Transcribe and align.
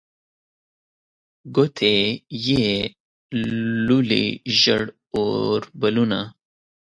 ګوتې 1.55 1.95
یې 2.45 2.67
لولي 3.85 4.27
ژړ 4.59 4.83
اوربلونه 5.13 6.19